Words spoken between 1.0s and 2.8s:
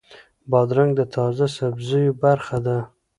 تازه سبزیو برخه ده.